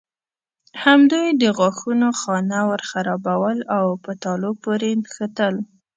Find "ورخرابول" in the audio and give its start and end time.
2.71-3.57